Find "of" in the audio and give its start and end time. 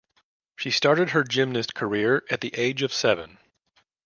2.81-2.91